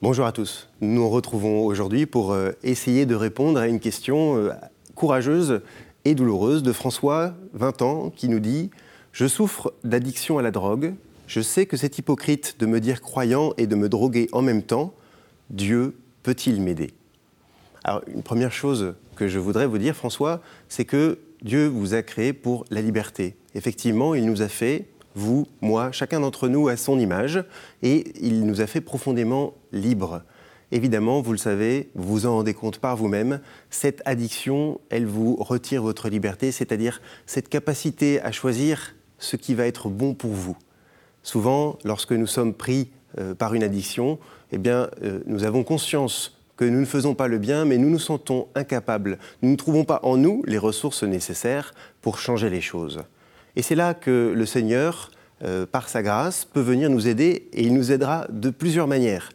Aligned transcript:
Bonjour 0.00 0.26
à 0.26 0.30
tous. 0.30 0.68
Nous 0.80 0.94
nous 0.94 1.08
retrouvons 1.08 1.66
aujourd'hui 1.66 2.06
pour 2.06 2.30
euh, 2.30 2.52
essayer 2.62 3.04
de 3.04 3.16
répondre 3.16 3.58
à 3.58 3.66
une 3.66 3.80
question 3.80 4.36
euh, 4.36 4.52
courageuse 4.94 5.60
et 6.04 6.14
douloureuse 6.14 6.62
de 6.62 6.72
François, 6.72 7.34
20 7.54 7.82
ans, 7.82 8.10
qui 8.14 8.28
nous 8.28 8.38
dit 8.38 8.70
Je 9.10 9.26
souffre 9.26 9.74
d'addiction 9.82 10.38
à 10.38 10.42
la 10.42 10.52
drogue. 10.52 10.94
Je 11.26 11.40
sais 11.40 11.66
que 11.66 11.76
c'est 11.76 11.98
hypocrite 11.98 12.60
de 12.60 12.66
me 12.66 12.78
dire 12.78 13.00
croyant 13.00 13.54
et 13.58 13.66
de 13.66 13.74
me 13.74 13.88
droguer 13.88 14.28
en 14.30 14.40
même 14.40 14.62
temps. 14.62 14.94
Dieu 15.50 15.96
peut-il 16.22 16.62
m'aider? 16.62 16.92
Alors, 17.82 18.02
une 18.06 18.22
première 18.22 18.52
chose 18.52 18.94
que 19.16 19.26
je 19.26 19.40
voudrais 19.40 19.66
vous 19.66 19.78
dire, 19.78 19.96
François, 19.96 20.42
c'est 20.68 20.84
que 20.84 21.18
Dieu 21.42 21.66
vous 21.66 21.94
a 21.94 22.02
créé 22.02 22.32
pour 22.32 22.64
la 22.70 22.82
liberté. 22.82 23.34
Effectivement, 23.56 24.14
il 24.14 24.26
nous 24.26 24.42
a 24.42 24.48
fait 24.48 24.86
vous, 25.18 25.46
moi, 25.60 25.92
chacun 25.92 26.20
d'entre 26.20 26.48
nous 26.48 26.68
à 26.68 26.76
son 26.76 26.98
image, 26.98 27.44
et 27.82 28.12
il 28.20 28.46
nous 28.46 28.60
a 28.60 28.66
fait 28.66 28.80
profondément 28.80 29.54
libres. 29.72 30.22
Évidemment, 30.70 31.20
vous 31.20 31.32
le 31.32 31.38
savez, 31.38 31.90
vous 31.94 32.08
vous 32.08 32.26
en 32.26 32.36
rendez 32.36 32.54
compte 32.54 32.78
par 32.78 32.96
vous-même, 32.96 33.40
cette 33.70 34.02
addiction, 34.04 34.80
elle 34.90 35.06
vous 35.06 35.36
retire 35.36 35.82
votre 35.82 36.08
liberté, 36.08 36.52
c'est-à-dire 36.52 37.00
cette 37.26 37.48
capacité 37.48 38.20
à 38.20 38.32
choisir 38.32 38.94
ce 39.18 39.36
qui 39.36 39.54
va 39.54 39.66
être 39.66 39.88
bon 39.88 40.14
pour 40.14 40.32
vous. 40.32 40.56
Souvent, 41.22 41.78
lorsque 41.84 42.12
nous 42.12 42.26
sommes 42.26 42.54
pris 42.54 42.90
euh, 43.18 43.34
par 43.34 43.54
une 43.54 43.62
addiction, 43.62 44.18
eh 44.52 44.58
bien, 44.58 44.88
euh, 45.02 45.20
nous 45.26 45.44
avons 45.44 45.64
conscience 45.64 46.38
que 46.56 46.64
nous 46.64 46.80
ne 46.80 46.86
faisons 46.86 47.14
pas 47.14 47.28
le 47.28 47.38
bien, 47.38 47.64
mais 47.64 47.78
nous 47.78 47.88
nous 47.88 47.98
sentons 47.98 48.48
incapables. 48.54 49.18
Nous 49.42 49.50
ne 49.50 49.56
trouvons 49.56 49.84
pas 49.84 50.00
en 50.02 50.16
nous 50.16 50.42
les 50.46 50.58
ressources 50.58 51.02
nécessaires 51.02 51.72
pour 52.02 52.18
changer 52.18 52.50
les 52.50 52.60
choses. 52.60 53.02
Et 53.56 53.62
c'est 53.62 53.74
là 53.74 53.94
que 53.94 54.32
le 54.34 54.46
Seigneur, 54.46 55.10
euh, 55.44 55.66
par 55.66 55.88
sa 55.88 56.02
grâce, 56.02 56.44
peut 56.44 56.60
venir 56.60 56.90
nous 56.90 57.06
aider 57.06 57.48
et 57.52 57.62
il 57.62 57.74
nous 57.74 57.92
aidera 57.92 58.26
de 58.30 58.50
plusieurs 58.50 58.88
manières. 58.88 59.30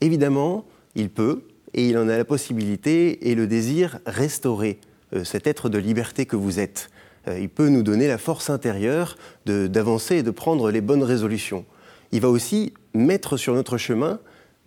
Évidemment, 0.00 0.64
il 0.96 1.10
peut, 1.10 1.42
et 1.74 1.88
il 1.88 1.96
en 1.98 2.08
a 2.08 2.16
la 2.16 2.24
possibilité 2.24 3.30
et 3.30 3.34
le 3.34 3.46
désir, 3.46 3.98
restaurer 4.06 4.78
euh, 5.14 5.22
cet 5.22 5.46
être 5.46 5.68
de 5.68 5.78
liberté 5.78 6.26
que 6.26 6.36
vous 6.36 6.58
êtes. 6.58 6.90
Euh, 7.28 7.38
il 7.38 7.48
peut 7.48 7.68
nous 7.68 7.82
donner 7.82 8.08
la 8.08 8.18
force 8.18 8.50
intérieure 8.50 9.16
d'avancer 9.46 10.16
et 10.16 10.22
de 10.22 10.30
prendre 10.30 10.70
les 10.70 10.80
bonnes 10.80 11.02
résolutions. 11.02 11.64
Il 12.10 12.20
va 12.20 12.28
aussi 12.28 12.72
mettre 12.92 13.36
sur 13.36 13.54
notre 13.54 13.76
chemin 13.76 14.18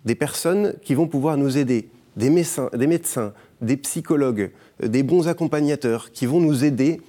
des 0.06 0.16
personnes 0.16 0.74
qui 0.84 0.96
vont 0.96 1.08
pouvoir 1.08 1.38
nous 1.38 1.58
aider, 1.58 1.90
des 2.16 2.30
médecins, 2.30 2.70
des, 2.74 2.88
médecins, 2.88 3.34
des 3.62 3.78
psychologues, 3.78 4.52
des 4.82 5.04
bons 5.04 5.28
accompagnateurs 5.28 6.12
qui 6.12 6.26
vont 6.26 6.40
nous 6.40 6.64
aider 6.64 7.02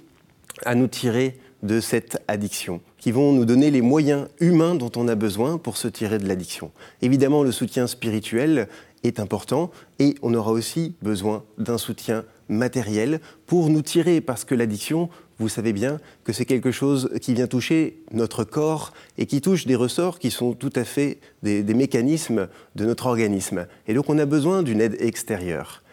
à 0.65 0.75
nous 0.75 0.87
tirer 0.87 1.37
de 1.63 1.79
cette 1.79 2.21
addiction, 2.27 2.81
qui 2.97 3.11
vont 3.11 3.33
nous 3.33 3.45
donner 3.45 3.71
les 3.71 3.81
moyens 3.81 4.27
humains 4.39 4.75
dont 4.75 4.91
on 4.95 5.07
a 5.07 5.15
besoin 5.15 5.57
pour 5.57 5.77
se 5.77 5.87
tirer 5.87 6.17
de 6.17 6.27
l'addiction. 6.27 6.71
Évidemment, 7.01 7.43
le 7.43 7.51
soutien 7.51 7.87
spirituel 7.87 8.67
est 9.03 9.19
important 9.19 9.71
et 9.99 10.15
on 10.21 10.33
aura 10.33 10.51
aussi 10.51 10.95
besoin 11.01 11.43
d'un 11.57 11.77
soutien 11.77 12.25
matériel 12.47 13.19
pour 13.45 13.69
nous 13.69 13.81
tirer, 13.81 14.21
parce 14.21 14.43
que 14.43 14.55
l'addiction, 14.55 15.09
vous 15.37 15.49
savez 15.49 15.71
bien 15.71 15.99
que 16.23 16.33
c'est 16.33 16.45
quelque 16.45 16.71
chose 16.71 17.09
qui 17.21 17.33
vient 17.33 17.47
toucher 17.47 18.01
notre 18.11 18.43
corps 18.43 18.93
et 19.17 19.25
qui 19.25 19.41
touche 19.41 19.65
des 19.65 19.75
ressorts 19.75 20.19
qui 20.19 20.31
sont 20.31 20.53
tout 20.53 20.73
à 20.75 20.83
fait 20.83 21.19
des, 21.43 21.63
mécanismes 21.73 22.47
de 22.75 22.85
notre 22.85 23.05
organisme. 23.05 23.67
Et 23.87 23.93
donc 23.93 24.09
on 24.09 24.17
a 24.17 24.25
besoin 24.25 24.63
d'une 24.63 24.81
aide 24.81 24.97
extérieure. 24.99 25.83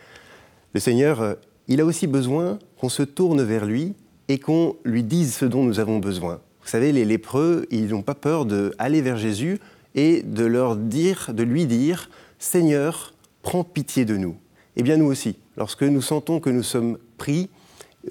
Le 0.74 0.80
Seigneur, 0.80 1.36
il 1.68 1.80
a 1.80 1.84
aussi 1.84 2.06
besoin 2.06 2.58
qu'on 2.78 2.88
se 2.88 3.02
tourne 3.02 3.42
vers 3.42 3.66
lui 3.66 3.94
et 4.28 4.38
qu'on 4.38 4.76
lui 4.84 5.02
dise 5.02 5.34
ce 5.34 5.44
dont 5.44 5.62
nous 5.62 5.80
avons 5.80 5.98
besoin. 5.98 6.40
Vous 6.62 6.68
savez, 6.68 6.92
les 6.92 7.04
lépreux, 7.04 7.66
ils 7.70 7.88
n'ont 7.88 8.02
pas 8.02 8.14
peur 8.14 8.44
d'aller 8.44 9.00
vers 9.00 9.16
Jésus 9.16 9.58
et 9.94 10.22
de 10.22 10.44
leur 10.44 10.76
dire, 10.76 11.30
de 11.32 11.42
lui 11.42 11.66
dire, 11.66 12.10
Seigneur, 12.38 13.14
prends 13.42 13.64
pitié 13.64 14.04
de 14.04 14.16
nous. 14.16 14.36
Eh 14.76 14.82
bien, 14.82 14.96
nous 14.96 15.06
aussi, 15.06 15.36
lorsque 15.56 15.84
nous 15.84 16.02
sentons 16.02 16.40
que 16.40 16.50
nous 16.50 16.62
sommes 16.62 16.98
pris, 17.18 17.48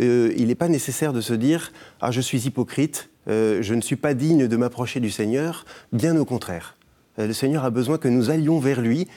euh, 0.01 0.33
il 0.37 0.47
n'est 0.47 0.55
pas 0.55 0.67
nécessaire 0.67 1.13
de 1.13 1.21
se 1.21 1.33
dire, 1.33 1.71
ah, 2.01 2.11
je 2.11 2.21
suis 2.21 2.47
hypocrite, 2.47 3.09
euh, 3.27 3.61
je 3.61 3.73
ne 3.73 3.81
suis 3.81 3.95
pas 3.95 4.13
digne 4.13 4.47
de 4.47 4.57
m'approcher 4.57 4.99
du 4.99 5.11
Seigneur. 5.11 5.65
Bien 5.91 6.17
au 6.17 6.25
contraire. 6.25 6.77
Euh, 7.19 7.27
le 7.27 7.33
Seigneur 7.33 7.65
a 7.65 7.69
besoin 7.69 7.97
que 7.97 8.07
nous 8.07 8.29
allions 8.29 8.59
vers 8.59 8.81
lui, 8.81 9.07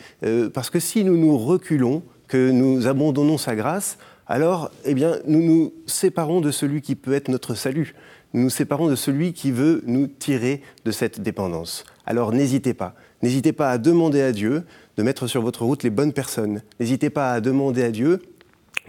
parce 0.52 0.70
que 0.70 0.80
si 0.80 1.04
nous 1.04 1.16
nous 1.16 1.38
reculons, 1.38 2.02
que 2.28 2.50
nous 2.50 2.86
abandonnons 2.86 3.38
sa 3.38 3.56
grâce, 3.56 3.98
alors 4.28 4.70
eh 4.84 4.94
bien, 4.94 5.18
nous 5.26 5.42
nous 5.42 5.72
séparons 5.86 6.40
de 6.40 6.50
celui 6.50 6.82
qui 6.82 6.94
peut 6.94 7.14
être 7.14 7.28
notre 7.28 7.54
salut. 7.54 7.94
Nous 8.34 8.42
nous 8.42 8.50
séparons 8.50 8.86
de 8.86 8.94
celui 8.94 9.32
qui 9.32 9.50
veut 9.50 9.82
nous 9.86 10.06
tirer 10.06 10.60
de 10.84 10.90
cette 10.90 11.20
dépendance. 11.20 11.84
Alors 12.04 12.32
n'hésitez 12.32 12.74
pas. 12.74 12.94
N'hésitez 13.22 13.52
pas 13.52 13.70
à 13.70 13.78
demander 13.78 14.20
à 14.20 14.32
Dieu 14.32 14.64
de 14.98 15.02
mettre 15.02 15.26
sur 15.26 15.40
votre 15.40 15.64
route 15.64 15.82
les 15.82 15.90
bonnes 15.90 16.12
personnes. 16.12 16.62
N'hésitez 16.78 17.08
pas 17.08 17.32
à 17.32 17.40
demander 17.40 17.82
à 17.82 17.90
Dieu 17.90 18.20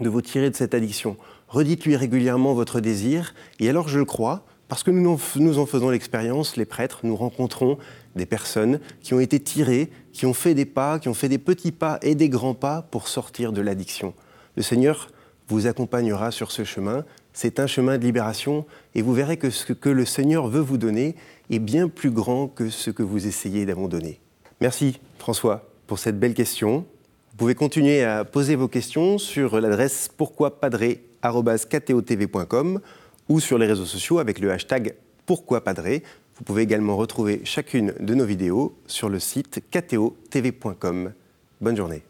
de 0.00 0.08
vous 0.10 0.20
tirer 0.20 0.50
de 0.50 0.56
cette 0.56 0.74
addiction. 0.74 1.16
Redites-lui 1.48 1.96
régulièrement 1.96 2.52
votre 2.52 2.80
désir. 2.80 3.34
Et 3.58 3.68
alors, 3.68 3.88
je 3.88 3.98
le 3.98 4.04
crois, 4.04 4.44
parce 4.68 4.82
que 4.82 4.90
nous, 4.90 5.18
nous 5.36 5.58
en 5.58 5.66
faisons 5.66 5.90
l'expérience, 5.90 6.56
les 6.56 6.64
prêtres, 6.64 7.00
nous 7.02 7.16
rencontrons 7.16 7.78
des 8.14 8.26
personnes 8.26 8.78
qui 9.00 9.14
ont 9.14 9.20
été 9.20 9.40
tirées, 9.40 9.90
qui 10.12 10.26
ont 10.26 10.34
fait 10.34 10.54
des 10.54 10.64
pas, 10.64 10.98
qui 10.98 11.08
ont 11.08 11.14
fait 11.14 11.28
des 11.28 11.38
petits 11.38 11.72
pas 11.72 11.98
et 12.02 12.14
des 12.14 12.28
grands 12.28 12.54
pas 12.54 12.82
pour 12.82 13.08
sortir 13.08 13.52
de 13.52 13.60
l'addiction. 13.62 14.14
Le 14.56 14.62
Seigneur 14.62 15.08
vous 15.50 15.66
accompagnera 15.66 16.30
sur 16.30 16.52
ce 16.52 16.64
chemin. 16.64 17.04
C'est 17.32 17.60
un 17.60 17.66
chemin 17.66 17.98
de 17.98 18.04
libération 18.04 18.64
et 18.94 19.02
vous 19.02 19.12
verrez 19.12 19.36
que 19.36 19.50
ce 19.50 19.72
que 19.72 19.88
le 19.88 20.04
Seigneur 20.04 20.48
veut 20.48 20.60
vous 20.60 20.78
donner 20.78 21.16
est 21.50 21.58
bien 21.58 21.88
plus 21.88 22.10
grand 22.10 22.48
que 22.48 22.70
ce 22.70 22.90
que 22.90 23.02
vous 23.02 23.26
essayez 23.26 23.66
d'abandonner. 23.66 24.20
Merci 24.60 25.00
François 25.18 25.68
pour 25.86 25.98
cette 25.98 26.18
belle 26.18 26.34
question. 26.34 26.84
Vous 27.30 27.36
pouvez 27.36 27.54
continuer 27.54 28.04
à 28.04 28.24
poser 28.24 28.56
vos 28.56 28.68
questions 28.68 29.18
sur 29.18 29.60
l'adresse 29.60 30.08
pourquoipadré.com 30.16 32.80
ou 33.28 33.40
sur 33.40 33.58
les 33.58 33.66
réseaux 33.66 33.86
sociaux 33.86 34.18
avec 34.18 34.38
le 34.38 34.52
hashtag 34.52 34.94
pourquoipadré. 35.26 36.02
Vous 36.36 36.44
pouvez 36.44 36.62
également 36.62 36.96
retrouver 36.96 37.40
chacune 37.44 37.94
de 38.00 38.14
nos 38.14 38.24
vidéos 38.24 38.76
sur 38.86 39.08
le 39.08 39.18
site 39.18 39.62
kto.tv.com. 39.70 41.12
Bonne 41.60 41.76
journée. 41.76 42.02